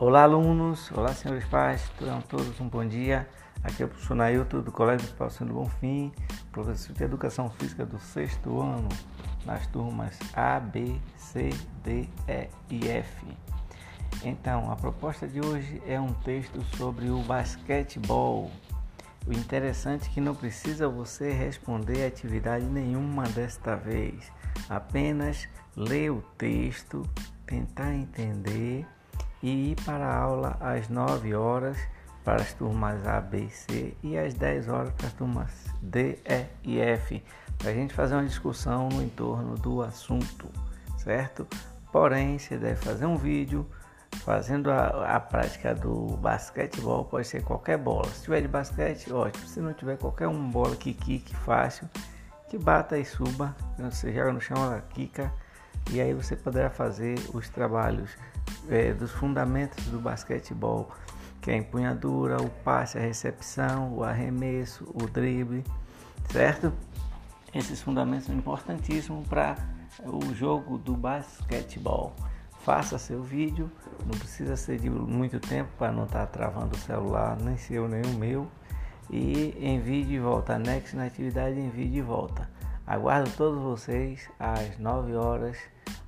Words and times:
Olá, 0.00 0.22
alunos! 0.22 0.90
Olá, 0.92 1.12
senhores 1.12 1.44
pais! 1.44 1.86
Tenham 1.98 2.22
todos 2.22 2.58
um 2.58 2.66
bom 2.66 2.88
dia. 2.88 3.28
Aqui 3.62 3.82
é 3.82 3.84
o 3.84 3.88
professor 3.90 4.14
Nailton, 4.14 4.62
do 4.62 4.72
Colégio 4.72 5.06
Municipal 5.06 5.46
do 5.46 5.52
Bonfim, 5.52 6.10
professor 6.50 6.94
de 6.94 7.04
Educação 7.04 7.50
Física 7.50 7.84
do 7.84 7.98
sexto 7.98 8.62
ano, 8.62 8.88
nas 9.44 9.66
turmas 9.66 10.18
A, 10.32 10.58
B, 10.58 10.98
C, 11.18 11.50
D, 11.84 12.08
E 12.26 12.48
e 12.70 12.88
F. 12.88 13.26
Então, 14.24 14.72
a 14.72 14.76
proposta 14.76 15.28
de 15.28 15.38
hoje 15.38 15.82
é 15.86 16.00
um 16.00 16.14
texto 16.14 16.62
sobre 16.78 17.10
o 17.10 17.18
basquetebol. 17.24 18.50
O 19.26 19.32
interessante 19.34 20.08
é 20.08 20.12
que 20.14 20.20
não 20.22 20.34
precisa 20.34 20.88
você 20.88 21.30
responder 21.30 22.06
atividade 22.06 22.64
nenhuma 22.64 23.24
desta 23.24 23.76
vez, 23.76 24.32
apenas 24.66 25.46
ler 25.76 26.10
o 26.10 26.22
texto, 26.38 27.02
tentar 27.44 27.92
entender 27.92 28.86
e 29.42 29.72
ir 29.72 29.76
para 29.84 30.06
a 30.06 30.16
aula 30.16 30.56
às 30.60 30.88
9 30.88 31.34
horas 31.34 31.76
para 32.24 32.42
as 32.42 32.52
turmas 32.52 33.06
A, 33.06 33.20
B 33.20 33.44
e 33.44 33.50
C 33.50 33.96
e 34.02 34.18
às 34.18 34.34
10 34.34 34.68
horas 34.68 34.92
para 34.92 35.06
as 35.06 35.12
turmas 35.14 35.50
D, 35.80 36.18
E 36.24 36.46
e 36.64 36.78
F, 36.80 37.22
para 37.58 37.70
a 37.70 37.74
gente 37.74 37.94
fazer 37.94 38.14
uma 38.14 38.24
discussão 38.24 38.88
no 38.88 39.02
entorno 39.02 39.54
do 39.56 39.82
assunto, 39.82 40.48
certo? 40.98 41.46
Porém, 41.90 42.38
você 42.38 42.56
deve 42.56 42.76
fazer 42.76 43.06
um 43.06 43.16
vídeo 43.16 43.66
fazendo 44.16 44.70
a, 44.70 45.16
a 45.16 45.20
prática 45.20 45.74
do 45.74 46.16
basquetebol, 46.18 47.04
pode 47.04 47.26
ser 47.26 47.42
qualquer 47.42 47.78
bola. 47.78 48.08
Se 48.10 48.24
tiver 48.24 48.42
de 48.42 48.48
basquete, 48.48 49.12
ótimo. 49.12 49.46
Se 49.46 49.60
não 49.60 49.72
tiver 49.72 49.96
qualquer 49.96 50.28
uma 50.28 50.50
bola 50.50 50.76
que 50.76 50.92
quique 50.92 51.34
fácil, 51.34 51.88
que 52.48 52.58
bata 52.58 52.98
e 52.98 53.04
suba, 53.04 53.56
você 53.78 54.12
joga 54.12 54.32
no 54.32 54.40
chão, 54.40 54.56
ela 54.56 54.80
quica 54.90 55.32
e 55.90 56.00
aí 56.00 56.12
você 56.12 56.36
poderá 56.36 56.70
fazer 56.70 57.18
os 57.32 57.48
trabalhos 57.48 58.10
é, 58.68 58.92
dos 58.92 59.10
fundamentos 59.12 59.84
do 59.86 59.98
basquetebol, 59.98 60.90
que 61.40 61.50
é 61.50 61.54
a 61.54 61.56
empunhadura, 61.56 62.40
o 62.40 62.48
passe, 62.48 62.98
a 62.98 63.00
recepção, 63.00 63.94
o 63.94 64.04
arremesso, 64.04 64.84
o 64.94 65.06
drible, 65.06 65.64
certo? 66.30 66.72
Esses 67.54 67.80
fundamentos 67.80 68.26
são 68.26 68.36
importantíssimos 68.36 69.26
para 69.26 69.56
o 70.04 70.34
jogo 70.34 70.78
do 70.78 70.94
basquetebol. 70.94 72.14
Faça 72.64 72.98
seu 72.98 73.22
vídeo, 73.22 73.70
não 74.06 74.18
precisa 74.18 74.56
ser 74.56 74.78
de 74.78 74.90
muito 74.90 75.40
tempo 75.40 75.70
para 75.78 75.90
não 75.90 76.04
estar 76.04 76.20
tá 76.20 76.26
travando 76.26 76.76
o 76.76 76.78
celular, 76.78 77.36
nem 77.40 77.56
seu 77.56 77.88
nem 77.88 78.02
o 78.02 78.18
meu. 78.18 78.46
E 79.08 79.56
envie 79.60 80.04
de 80.04 80.18
volta, 80.18 80.54
anexe 80.54 80.94
na 80.94 81.06
atividade 81.06 81.58
envie 81.58 81.88
de 81.88 82.00
volta. 82.00 82.48
Aguardo 82.86 83.30
todos 83.36 83.60
vocês 83.60 84.28
às 84.38 84.78
9 84.78 85.14
horas 85.14 85.56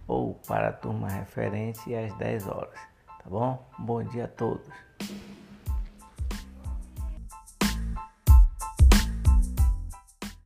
ou 0.06 0.34
para 0.46 0.68
a 0.68 0.72
turma 0.72 1.08
referente 1.08 1.94
às 1.94 2.12
10 2.14 2.48
horas. 2.48 2.78
Tá 3.06 3.30
bom? 3.30 3.70
Bom 3.78 4.02
dia 4.02 4.24
a 4.24 4.28
todos. 4.28 4.66